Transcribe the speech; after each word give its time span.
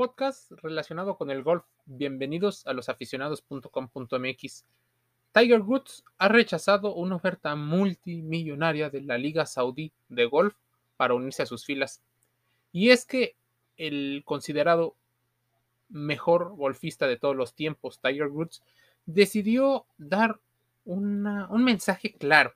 podcast 0.00 0.50
relacionado 0.62 1.18
con 1.18 1.30
el 1.30 1.42
golf. 1.42 1.62
Bienvenidos 1.84 2.66
a 2.66 2.72
losaficionados.com.mx. 2.72 4.64
Tiger 5.34 5.60
Woods 5.60 6.04
ha 6.16 6.28
rechazado 6.28 6.94
una 6.94 7.16
oferta 7.16 7.54
multimillonaria 7.54 8.88
de 8.88 9.02
la 9.02 9.18
Liga 9.18 9.44
Saudí 9.44 9.92
de 10.08 10.24
Golf 10.24 10.54
para 10.96 11.12
unirse 11.12 11.42
a 11.42 11.46
sus 11.46 11.66
filas. 11.66 12.00
Y 12.72 12.88
es 12.88 13.04
que 13.04 13.36
el 13.76 14.22
considerado 14.24 14.96
mejor 15.90 16.56
golfista 16.56 17.06
de 17.06 17.18
todos 17.18 17.36
los 17.36 17.52
tiempos, 17.52 18.00
Tiger 18.00 18.28
Woods, 18.28 18.62
decidió 19.04 19.84
dar 19.98 20.40
un 20.86 21.62
mensaje 21.62 22.14
claro. 22.14 22.54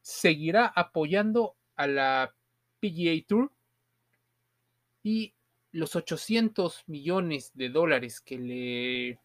Seguirá 0.00 0.66
apoyando 0.66 1.56
a 1.74 1.88
la 1.88 2.32
PGA 2.78 3.20
Tour 3.26 3.50
y 5.02 5.34
los 5.72 5.96
800 5.96 6.84
millones 6.86 7.52
de 7.54 7.70
dólares 7.70 8.20
que 8.20 8.38
le 8.38 9.18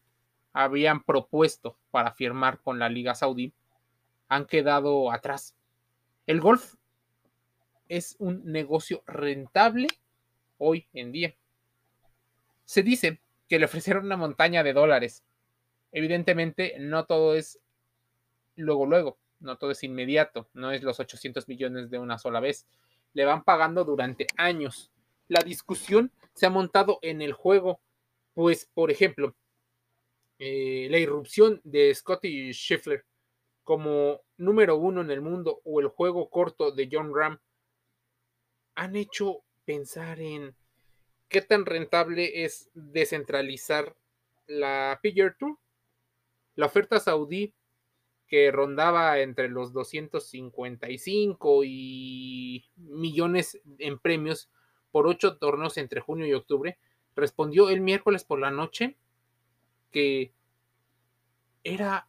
habían 0.52 1.04
propuesto 1.04 1.78
para 1.90 2.12
firmar 2.12 2.60
con 2.60 2.78
la 2.78 2.88
Liga 2.88 3.14
Saudí 3.14 3.52
han 4.28 4.46
quedado 4.46 5.12
atrás. 5.12 5.54
El 6.26 6.40
golf 6.40 6.74
es 7.88 8.16
un 8.18 8.44
negocio 8.44 9.02
rentable 9.06 9.88
hoy 10.58 10.86
en 10.92 11.12
día. 11.12 11.34
Se 12.64 12.82
dice 12.82 13.20
que 13.48 13.58
le 13.58 13.66
ofrecieron 13.66 14.04
una 14.04 14.16
montaña 14.16 14.62
de 14.62 14.72
dólares. 14.72 15.24
Evidentemente, 15.92 16.76
no 16.78 17.06
todo 17.06 17.34
es 17.34 17.60
luego, 18.56 18.84
luego, 18.84 19.18
no 19.40 19.56
todo 19.56 19.70
es 19.70 19.82
inmediato, 19.84 20.48
no 20.52 20.70
es 20.70 20.82
los 20.82 21.00
800 21.00 21.48
millones 21.48 21.90
de 21.90 21.98
una 21.98 22.18
sola 22.18 22.40
vez. 22.40 22.66
Le 23.14 23.24
van 23.24 23.44
pagando 23.44 23.84
durante 23.84 24.26
años. 24.36 24.90
La 25.28 25.40
discusión 25.40 26.12
se 26.38 26.46
ha 26.46 26.50
montado 26.50 27.00
en 27.02 27.20
el 27.20 27.32
juego, 27.32 27.80
pues, 28.32 28.70
por 28.72 28.92
ejemplo, 28.92 29.34
eh, 30.38 30.86
la 30.88 30.98
irrupción 30.98 31.60
de 31.64 31.92
Scotty 31.92 32.52
Scheffler 32.52 33.04
como 33.64 34.22
número 34.36 34.76
uno 34.76 35.00
en 35.00 35.10
el 35.10 35.20
mundo 35.20 35.60
o 35.64 35.80
el 35.80 35.88
juego 35.88 36.30
corto 36.30 36.70
de 36.70 36.88
John 36.90 37.12
Ram 37.12 37.40
han 38.76 38.94
hecho 38.94 39.42
pensar 39.64 40.20
en 40.20 40.54
qué 41.28 41.42
tan 41.42 41.66
rentable 41.66 42.44
es 42.44 42.70
descentralizar 42.72 43.96
la 44.46 45.00
PGA 45.02 45.34
Tour. 45.36 45.58
La 46.54 46.66
oferta 46.66 47.00
saudí 47.00 47.52
que 48.28 48.52
rondaba 48.52 49.18
entre 49.18 49.48
los 49.48 49.72
255 49.72 51.64
y 51.64 52.64
millones 52.76 53.60
en 53.78 53.98
premios 53.98 54.48
por 54.90 55.06
ocho 55.06 55.36
torneos 55.36 55.76
entre 55.76 56.00
junio 56.00 56.26
y 56.26 56.34
octubre, 56.34 56.78
respondió 57.14 57.68
el 57.68 57.80
miércoles 57.80 58.24
por 58.24 58.38
la 58.38 58.50
noche 58.50 58.96
que 59.90 60.32
era 61.64 62.08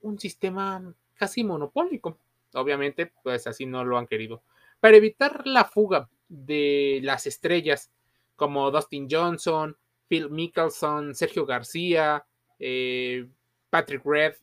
un 0.00 0.18
sistema 0.18 0.94
casi 1.14 1.44
monopólico. 1.44 2.18
Obviamente, 2.54 3.12
pues 3.22 3.46
así 3.46 3.66
no 3.66 3.84
lo 3.84 3.98
han 3.98 4.06
querido. 4.06 4.42
Para 4.80 4.96
evitar 4.96 5.46
la 5.46 5.64
fuga 5.64 6.08
de 6.28 7.00
las 7.02 7.26
estrellas 7.26 7.90
como 8.36 8.70
Dustin 8.70 9.06
Johnson, 9.10 9.76
Phil 10.08 10.30
Mickelson, 10.30 11.14
Sergio 11.14 11.46
García, 11.46 12.24
eh, 12.58 13.28
Patrick 13.70 14.02
Red, 14.04 14.34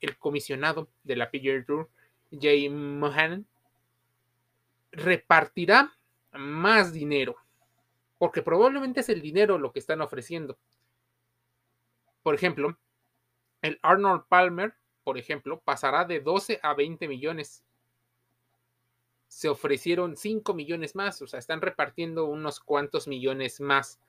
el 0.00 0.16
comisionado 0.18 0.88
de 1.02 1.16
la 1.16 1.30
PGA 1.30 1.64
Tour, 1.66 1.90
Jay 2.30 2.68
Mohanan, 2.68 3.46
repartirá 4.92 5.92
más 6.32 6.92
dinero, 6.92 7.36
porque 8.18 8.42
probablemente 8.42 9.00
es 9.00 9.08
el 9.08 9.20
dinero 9.22 9.58
lo 9.58 9.72
que 9.72 9.78
están 9.78 10.00
ofreciendo. 10.00 10.58
Por 12.22 12.34
ejemplo, 12.34 12.78
el 13.62 13.78
Arnold 13.82 14.24
Palmer, 14.28 14.74
por 15.04 15.18
ejemplo, 15.18 15.60
pasará 15.60 16.04
de 16.04 16.20
12 16.20 16.60
a 16.62 16.74
20 16.74 17.08
millones. 17.08 17.64
Se 19.26 19.48
ofrecieron 19.48 20.16
5 20.16 20.54
millones 20.54 20.94
más, 20.94 21.20
o 21.22 21.26
sea, 21.26 21.38
están 21.38 21.60
repartiendo 21.60 22.26
unos 22.26 22.60
cuantos 22.60 23.08
millones 23.08 23.60
más. 23.60 24.00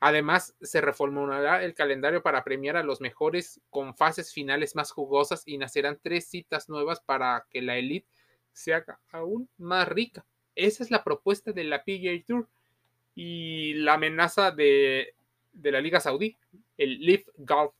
Además, 0.00 0.54
se 0.60 0.82
reformulará 0.82 1.64
el 1.64 1.74
calendario 1.74 2.22
para 2.22 2.44
premiar 2.44 2.76
a 2.76 2.82
los 2.82 3.00
mejores 3.00 3.60
con 3.70 3.94
fases 3.94 4.32
finales 4.32 4.76
más 4.76 4.90
jugosas 4.90 5.42
y 5.46 5.56
nacerán 5.56 5.98
tres 6.02 6.28
citas 6.28 6.68
nuevas 6.68 7.00
para 7.00 7.46
que 7.50 7.62
la 7.62 7.76
elite 7.76 8.08
se 8.56 8.72
haga 8.72 8.98
aún 9.12 9.48
más 9.58 9.86
rica. 9.86 10.24
Esa 10.54 10.82
es 10.82 10.90
la 10.90 11.04
propuesta 11.04 11.52
de 11.52 11.64
la 11.64 11.84
PGA 11.84 12.24
Tour 12.26 12.48
y 13.14 13.74
la 13.74 13.94
amenaza 13.94 14.50
de, 14.50 15.14
de 15.52 15.70
la 15.70 15.80
Liga 15.80 16.00
Saudí, 16.00 16.38
el 16.78 16.98
Live 16.98 17.26
Golf, 17.36 17.74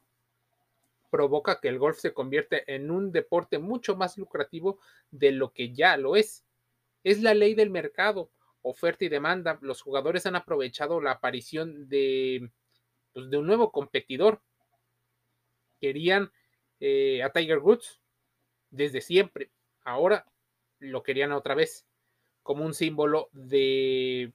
provoca 1.10 1.60
que 1.60 1.68
el 1.68 1.78
golf 1.78 1.98
se 1.98 2.12
convierta 2.12 2.58
en 2.66 2.90
un 2.90 3.10
deporte 3.10 3.58
mucho 3.58 3.96
más 3.96 4.18
lucrativo 4.18 4.78
de 5.10 5.32
lo 5.32 5.52
que 5.52 5.72
ya 5.72 5.96
lo 5.96 6.14
es. 6.14 6.44
Es 7.04 7.22
la 7.22 7.32
ley 7.32 7.54
del 7.54 7.70
mercado, 7.70 8.30
oferta 8.60 9.06
y 9.06 9.08
demanda. 9.08 9.58
Los 9.62 9.80
jugadores 9.80 10.26
han 10.26 10.36
aprovechado 10.36 11.00
la 11.00 11.12
aparición 11.12 11.88
de, 11.88 12.50
pues, 13.14 13.30
de 13.30 13.38
un 13.38 13.46
nuevo 13.46 13.72
competidor. 13.72 14.42
Querían 15.80 16.30
eh, 16.80 17.22
a 17.22 17.30
Tiger 17.30 17.60
Woods 17.60 17.98
desde 18.70 19.00
siempre. 19.00 19.50
Ahora 19.84 20.26
lo 20.78 21.02
querían 21.02 21.32
otra 21.32 21.54
vez 21.54 21.86
como 22.42 22.64
un 22.64 22.74
símbolo 22.74 23.28
de 23.32 24.32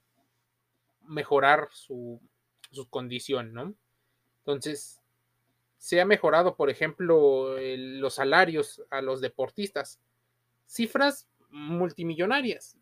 mejorar 1.02 1.68
su, 1.72 2.20
condición, 2.90 3.52
¿no? 3.52 3.74
Entonces, 4.38 5.00
se 5.78 6.00
ha 6.00 6.04
mejorado, 6.04 6.56
por 6.56 6.70
ejemplo, 6.70 7.56
los 7.58 8.14
salarios 8.14 8.82
a 8.90 9.00
los 9.02 9.20
deportistas. 9.20 10.00
Cifras 10.66 11.28
multimillonarias. 11.50 12.76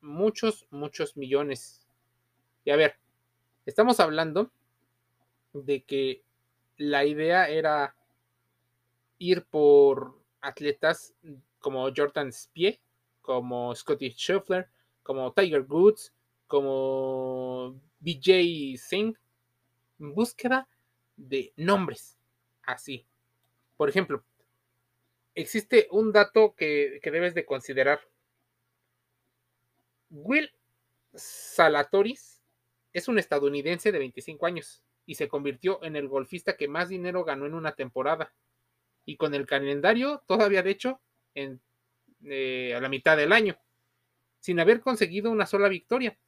Muchos, 0.00 0.66
muchos 0.70 1.16
millones. 1.16 1.86
Y 2.64 2.70
a 2.70 2.76
ver, 2.76 2.96
estamos 3.66 4.00
hablando 4.00 4.50
de 5.52 5.82
que 5.82 6.22
la 6.76 7.04
idea 7.04 7.48
era 7.48 7.94
ir 9.18 9.44
por 9.44 10.18
atletas 10.40 11.14
como 11.60 11.88
Jordan 11.94 12.32
Spie, 12.32 12.80
como 13.30 13.72
Scotty 13.76 14.10
Scheffler, 14.10 14.68
como 15.04 15.32
Tiger 15.32 15.60
Woods, 15.60 16.12
como 16.48 17.80
BJ 18.00 18.76
Singh, 18.76 19.16
en 20.00 20.14
búsqueda 20.16 20.68
de 21.16 21.52
nombres 21.54 22.18
así. 22.64 23.06
Por 23.76 23.88
ejemplo, 23.88 24.24
existe 25.36 25.86
un 25.92 26.10
dato 26.10 26.56
que, 26.56 26.98
que 27.00 27.12
debes 27.12 27.32
de 27.34 27.44
considerar. 27.44 28.00
Will 30.10 30.50
Salatoris 31.14 32.42
es 32.92 33.06
un 33.06 33.20
estadounidense 33.20 33.92
de 33.92 34.00
25 34.00 34.44
años 34.44 34.82
y 35.06 35.14
se 35.14 35.28
convirtió 35.28 35.80
en 35.84 35.94
el 35.94 36.08
golfista 36.08 36.56
que 36.56 36.66
más 36.66 36.88
dinero 36.88 37.22
ganó 37.22 37.46
en 37.46 37.54
una 37.54 37.76
temporada. 37.76 38.34
Y 39.04 39.16
con 39.16 39.34
el 39.34 39.46
calendario 39.46 40.20
todavía 40.26 40.64
de 40.64 40.70
hecho 40.70 41.00
en 41.36 41.60
eh, 42.24 42.74
a 42.76 42.80
la 42.80 42.88
mitad 42.88 43.16
del 43.16 43.32
año, 43.32 43.56
sin 44.40 44.60
haber 44.60 44.80
conseguido 44.80 45.30
una 45.30 45.46
sola 45.46 45.68
victoria. 45.68 46.18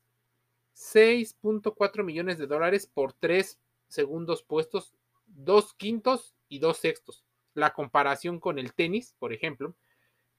6.4 0.74 2.02
millones 2.02 2.38
de 2.38 2.46
dólares 2.46 2.86
por 2.86 3.12
tres 3.12 3.60
segundos 3.88 4.42
puestos, 4.42 4.94
dos 5.26 5.74
quintos 5.74 6.34
y 6.48 6.58
dos 6.58 6.78
sextos. 6.78 7.24
La 7.54 7.74
comparación 7.74 8.40
con 8.40 8.58
el 8.58 8.72
tenis, 8.72 9.14
por 9.18 9.32
ejemplo, 9.32 9.74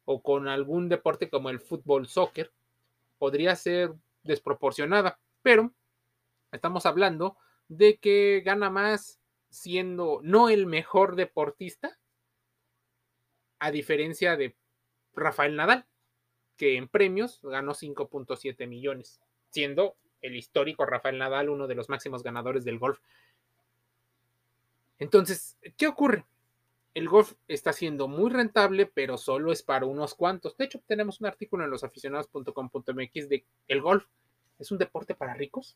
o 0.05 0.21
con 0.23 0.47
algún 0.47 0.89
deporte 0.89 1.29
como 1.29 1.49
el 1.49 1.59
fútbol 1.59 2.07
soccer, 2.07 2.51
podría 3.19 3.55
ser 3.55 3.93
desproporcionada, 4.23 5.19
pero 5.41 5.71
estamos 6.51 6.85
hablando 6.85 7.37
de 7.67 7.97
que 7.97 8.41
gana 8.43 8.69
más 8.69 9.19
siendo 9.49 10.19
no 10.23 10.49
el 10.49 10.65
mejor 10.65 11.15
deportista, 11.15 11.99
a 13.59 13.71
diferencia 13.71 14.35
de 14.35 14.57
Rafael 15.15 15.55
Nadal, 15.55 15.85
que 16.57 16.77
en 16.77 16.87
premios 16.87 17.39
ganó 17.43 17.73
5.7 17.73 18.67
millones, 18.67 19.21
siendo 19.49 19.95
el 20.21 20.35
histórico 20.35 20.85
Rafael 20.85 21.17
Nadal 21.17 21.49
uno 21.49 21.67
de 21.67 21.75
los 21.75 21.89
máximos 21.89 22.23
ganadores 22.23 22.63
del 22.63 22.79
golf. 22.79 22.99
Entonces, 24.99 25.57
¿qué 25.77 25.87
ocurre? 25.87 26.25
El 26.93 27.09
golf 27.09 27.33
está 27.47 27.73
siendo 27.73 28.07
muy 28.07 28.29
rentable, 28.29 28.85
pero 28.85 29.17
solo 29.17 29.51
es 29.51 29.63
para 29.63 29.85
unos 29.85 30.13
cuantos. 30.13 30.55
De 30.57 30.65
hecho, 30.65 30.81
tenemos 30.85 31.19
un 31.19 31.27
artículo 31.27 31.63
en 31.63 31.71
losaficionados.com.mx 31.71 33.29
de 33.29 33.45
el 33.67 33.81
golf 33.81 34.05
es 34.59 34.71
un 34.71 34.77
deporte 34.77 35.15
para 35.15 35.33
ricos, 35.33 35.75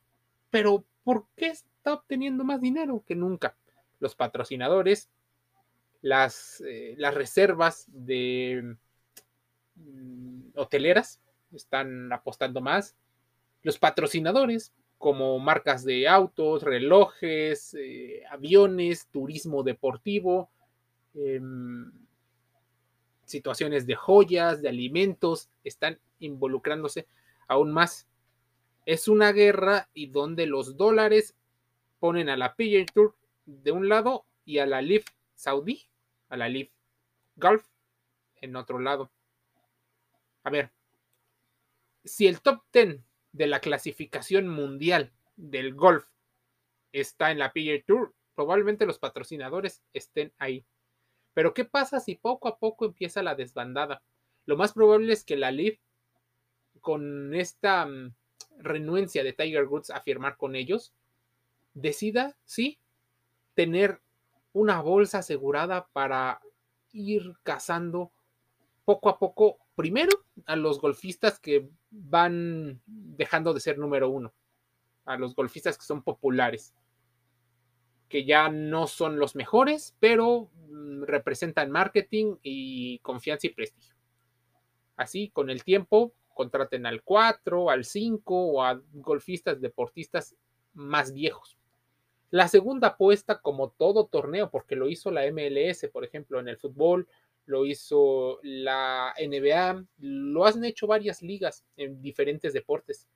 pero 0.49 0.85
¿por 1.03 1.25
qué 1.35 1.47
está 1.47 1.93
obteniendo 1.93 2.43
más 2.43 2.61
dinero 2.61 3.03
que 3.05 3.15
nunca? 3.15 3.57
Los 3.99 4.15
patrocinadores, 4.15 5.09
las, 6.01 6.61
eh, 6.65 6.95
las 6.97 7.13
reservas 7.13 7.85
de 7.87 8.77
hoteleras 10.55 11.21
están 11.53 12.11
apostando 12.11 12.61
más, 12.61 12.95
los 13.63 13.77
patrocinadores, 13.77 14.73
como 14.97 15.37
marcas 15.39 15.83
de 15.83 16.07
autos, 16.07 16.63
relojes, 16.63 17.75
eh, 17.75 18.23
aviones, 18.29 19.07
turismo 19.11 19.63
deportivo, 19.63 20.49
em, 21.13 21.91
situaciones 23.25 23.85
de 23.85 23.95
joyas, 23.95 24.61
de 24.61 24.69
alimentos, 24.69 25.49
están 25.63 25.99
involucrándose 26.19 27.07
aún 27.47 27.71
más. 27.71 28.07
Es 28.85 29.07
una 29.07 29.31
guerra 29.31 29.89
y 29.93 30.07
donde 30.07 30.47
los 30.47 30.77
dólares 30.77 31.35
ponen 31.99 32.29
a 32.29 32.37
la 32.37 32.55
PGA 32.55 32.85
Tour 32.85 33.15
de 33.45 33.71
un 33.71 33.89
lado 33.89 34.25
y 34.45 34.59
a 34.59 34.65
la 34.65 34.81
Leaf 34.81 35.05
Saudi, 35.35 35.87
a 36.29 36.37
la 36.37 36.49
Leaf 36.49 36.69
Golf 37.35 37.65
en 38.41 38.55
otro 38.55 38.79
lado. 38.79 39.11
A 40.47 40.49
ver, 40.49 40.71
si 42.05 42.25
el 42.25 42.39
top 42.39 42.61
10 42.71 43.01
de 43.33 43.47
la 43.47 43.59
clasificación 43.59 44.47
mundial 44.47 45.11
del 45.35 45.75
golf 45.75 46.05
está 46.93 47.31
en 47.31 47.39
la 47.39 47.51
PGA 47.51 47.83
Tour, 47.85 48.15
probablemente 48.33 48.85
los 48.85 48.97
patrocinadores 48.97 49.83
estén 49.91 50.31
ahí. 50.37 50.63
Pero 51.33 51.53
¿qué 51.53 51.65
pasa 51.65 51.99
si 51.99 52.15
poco 52.15 52.47
a 52.47 52.59
poco 52.59 52.85
empieza 52.85 53.21
la 53.21 53.35
desbandada? 53.35 54.01
Lo 54.45 54.55
más 54.55 54.71
probable 54.71 55.11
es 55.11 55.25
que 55.25 55.35
la 55.35 55.51
Leaf, 55.51 55.79
con 56.79 57.35
esta 57.35 57.85
mm, 57.85 58.15
renuencia 58.59 59.25
de 59.25 59.33
Tiger 59.33 59.65
Woods 59.65 59.89
a 59.89 59.99
firmar 59.99 60.37
con 60.37 60.55
ellos, 60.55 60.93
decida, 61.73 62.37
sí, 62.45 62.79
tener 63.53 63.99
una 64.53 64.79
bolsa 64.79 65.17
asegurada 65.17 65.89
para 65.91 66.39
ir 66.93 67.35
cazando 67.43 68.13
poco 68.85 69.09
a 69.09 69.19
poco, 69.19 69.66
primero 69.77 70.25
a 70.47 70.55
los 70.55 70.81
golfistas 70.81 71.39
que 71.39 71.69
van 71.91 72.81
dejando 72.87 73.53
de 73.53 73.59
ser 73.59 73.77
número 73.77 74.09
uno, 74.09 74.33
a 75.05 75.17
los 75.17 75.35
golfistas 75.35 75.77
que 75.77 75.85
son 75.85 76.01
populares, 76.01 76.73
que 78.09 78.25
ya 78.25 78.49
no 78.49 78.87
son 78.87 79.19
los 79.19 79.35
mejores, 79.35 79.95
pero 79.99 80.49
mm, 80.67 81.03
representan 81.03 81.69
marketing 81.69 82.37
y 82.41 82.97
confianza 82.99 83.45
y 83.45 83.51
prestigio. 83.51 83.95
Así, 84.95 85.29
con 85.29 85.51
el 85.51 85.63
tiempo, 85.63 86.11
contraten 86.33 86.87
al 86.87 87.03
4, 87.03 87.69
al 87.69 87.85
5 87.85 88.35
o 88.35 88.63
a 88.63 88.81
golfistas 88.93 89.61
deportistas 89.61 90.35
más 90.73 91.13
viejos. 91.13 91.59
La 92.31 92.47
segunda 92.47 92.89
apuesta, 92.89 93.41
como 93.41 93.69
todo 93.69 94.07
torneo, 94.07 94.49
porque 94.49 94.75
lo 94.75 94.89
hizo 94.89 95.11
la 95.11 95.31
MLS, 95.31 95.87
por 95.93 96.03
ejemplo, 96.03 96.39
en 96.39 96.47
el 96.47 96.57
fútbol, 96.57 97.07
lo 97.47 97.65
hizo 97.65 98.39
la 98.43 99.15
NBA, 99.17 99.85
lo 99.99 100.45
han 100.45 100.63
hecho 100.63 100.85
varias 100.85 101.21
ligas 101.21 101.65
en 101.77 102.01
diferentes 102.01 102.53
deportes. 102.53 103.07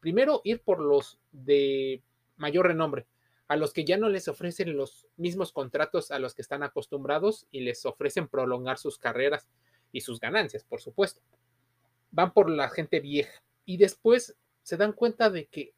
Primero, 0.00 0.42
ir 0.44 0.60
por 0.60 0.80
los 0.80 1.18
de 1.32 2.02
mayor 2.36 2.66
renombre, 2.66 3.06
a 3.48 3.56
los 3.56 3.72
que 3.72 3.84
ya 3.84 3.96
no 3.96 4.08
les 4.08 4.26
ofrecen 4.26 4.76
los 4.76 5.06
mismos 5.16 5.52
contratos 5.52 6.10
a 6.10 6.18
los 6.18 6.34
que 6.34 6.42
están 6.42 6.64
acostumbrados 6.64 7.46
y 7.52 7.60
les 7.60 7.86
ofrecen 7.86 8.26
prolongar 8.26 8.76
sus 8.76 8.98
carreras 8.98 9.46
y 9.92 10.00
sus 10.00 10.18
ganancias, 10.18 10.64
por 10.64 10.80
supuesto. 10.80 11.22
Van 12.10 12.32
por 12.32 12.50
la 12.50 12.68
gente 12.68 12.98
vieja 12.98 13.40
y 13.64 13.76
después 13.76 14.36
se 14.62 14.76
dan 14.76 14.92
cuenta 14.92 15.30
de 15.30 15.46
que 15.46 15.74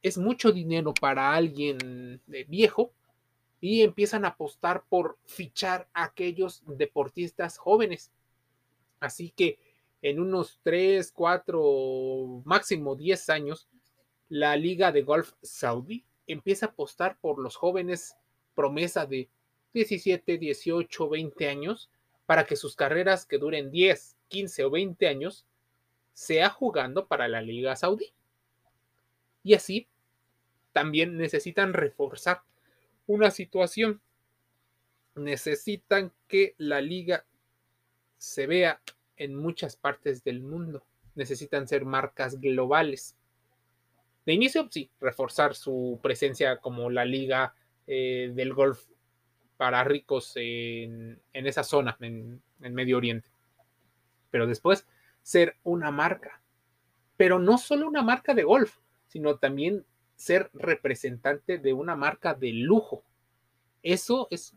es 0.00 0.16
mucho 0.16 0.52
dinero 0.52 0.94
para 0.94 1.34
alguien 1.34 2.22
viejo 2.46 2.92
y 3.60 3.82
empiezan 3.82 4.24
a 4.24 4.28
apostar 4.28 4.84
por 4.88 5.18
fichar 5.26 5.88
a 5.92 6.04
aquellos 6.04 6.62
deportistas 6.66 7.58
jóvenes. 7.58 8.12
Así 9.00 9.30
que 9.30 9.58
en 10.02 10.20
unos 10.20 10.60
3, 10.62 11.10
4, 11.12 12.42
máximo 12.44 12.94
10 12.94 13.30
años, 13.30 13.68
la 14.28 14.56
Liga 14.56 14.92
de 14.92 15.02
Golf 15.02 15.32
Saudí 15.42 16.04
empieza 16.26 16.66
a 16.66 16.68
apostar 16.68 17.18
por 17.20 17.38
los 17.38 17.56
jóvenes 17.56 18.16
promesa 18.54 19.06
de 19.06 19.28
17, 19.72 20.38
18, 20.38 21.08
20 21.08 21.48
años 21.48 21.90
para 22.26 22.44
que 22.44 22.56
sus 22.56 22.76
carreras 22.76 23.26
que 23.26 23.38
duren 23.38 23.70
10, 23.70 24.16
15 24.28 24.64
o 24.64 24.70
20 24.70 25.08
años 25.08 25.46
sea 26.12 26.50
jugando 26.50 27.06
para 27.06 27.26
la 27.28 27.40
Liga 27.40 27.74
Saudí. 27.74 28.12
Y 29.42 29.54
así 29.54 29.88
también 30.72 31.16
necesitan 31.16 31.72
reforzar 31.72 32.42
una 33.08 33.32
situación. 33.32 34.00
Necesitan 35.16 36.12
que 36.28 36.54
la 36.58 36.80
liga 36.80 37.24
se 38.18 38.46
vea 38.46 38.80
en 39.16 39.34
muchas 39.34 39.74
partes 39.74 40.22
del 40.22 40.40
mundo. 40.40 40.84
Necesitan 41.16 41.66
ser 41.66 41.84
marcas 41.84 42.40
globales. 42.40 43.16
De 44.24 44.34
inicio, 44.34 44.68
sí, 44.70 44.90
reforzar 45.00 45.56
su 45.56 45.98
presencia 46.02 46.58
como 46.58 46.90
la 46.90 47.04
liga 47.04 47.54
eh, 47.86 48.30
del 48.34 48.52
golf 48.52 48.84
para 49.56 49.82
ricos 49.82 50.34
en, 50.36 51.20
esa 51.32 51.64
zona, 51.64 51.96
en, 52.00 52.40
en 52.60 52.74
Medio 52.74 52.98
Oriente. 52.98 53.30
Pero 54.30 54.46
después, 54.46 54.86
ser 55.22 55.56
una 55.64 55.90
marca. 55.90 56.40
Pero 57.16 57.40
no 57.40 57.58
solo 57.58 57.88
una 57.88 58.02
marca 58.02 58.34
de 58.34 58.44
golf, 58.44 58.76
sino 59.08 59.36
también 59.38 59.84
ser 60.18 60.50
representante 60.52 61.58
de 61.58 61.72
una 61.72 61.94
marca 61.94 62.34
de 62.34 62.52
lujo. 62.52 63.04
Eso 63.82 64.26
es 64.30 64.54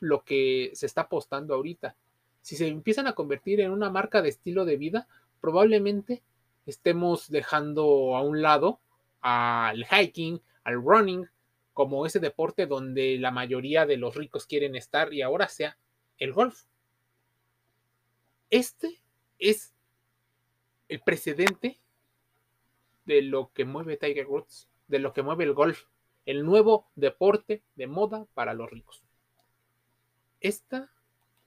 lo 0.00 0.24
que 0.24 0.70
se 0.72 0.86
está 0.86 1.02
apostando 1.02 1.54
ahorita. 1.54 1.94
Si 2.40 2.56
se 2.56 2.66
empiezan 2.66 3.06
a 3.06 3.12
convertir 3.12 3.60
en 3.60 3.70
una 3.70 3.90
marca 3.90 4.22
de 4.22 4.30
estilo 4.30 4.64
de 4.64 4.78
vida, 4.78 5.06
probablemente 5.40 6.22
estemos 6.64 7.30
dejando 7.30 8.16
a 8.16 8.22
un 8.22 8.40
lado 8.40 8.80
al 9.20 9.84
hiking, 9.84 10.40
al 10.64 10.82
running, 10.82 11.28
como 11.74 12.06
ese 12.06 12.18
deporte 12.18 12.66
donde 12.66 13.18
la 13.18 13.30
mayoría 13.30 13.84
de 13.84 13.98
los 13.98 14.14
ricos 14.14 14.46
quieren 14.46 14.74
estar 14.76 15.12
y 15.12 15.20
ahora 15.20 15.46
sea 15.48 15.76
el 16.16 16.32
golf. 16.32 16.64
Este 18.48 18.98
es 19.38 19.74
el 20.88 21.00
precedente 21.00 21.78
de 23.04 23.20
lo 23.20 23.52
que 23.52 23.66
mueve 23.66 23.98
Tiger 23.98 24.26
Woods 24.26 24.68
de 24.88 24.98
lo 24.98 25.12
que 25.12 25.22
mueve 25.22 25.44
el 25.44 25.54
golf, 25.54 25.84
el 26.24 26.44
nuevo 26.44 26.88
deporte 26.94 27.62
de 27.74 27.86
moda 27.86 28.26
para 28.34 28.54
los 28.54 28.70
ricos. 28.70 29.04
Este 30.40 30.84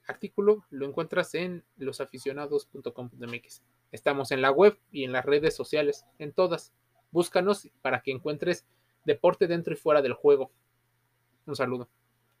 artículo 0.06 0.64
lo 0.70 0.86
encuentras 0.86 1.34
en 1.34 1.64
losaficionados.com.mx. 1.76 3.62
Estamos 3.92 4.30
en 4.30 4.42
la 4.42 4.50
web 4.50 4.78
y 4.90 5.04
en 5.04 5.12
las 5.12 5.24
redes 5.24 5.54
sociales, 5.54 6.04
en 6.18 6.32
todas. 6.32 6.72
Búscanos 7.10 7.68
para 7.82 8.02
que 8.02 8.12
encuentres 8.12 8.66
deporte 9.04 9.46
dentro 9.46 9.72
y 9.72 9.76
fuera 9.76 10.02
del 10.02 10.12
juego. 10.12 10.50
Un 11.46 11.56
saludo. 11.56 11.88